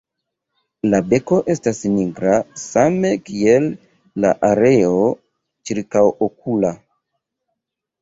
[0.93, 3.69] La beko estas nigra, same kiel
[4.27, 4.99] la areo
[5.73, 6.77] ĉirkaŭokula.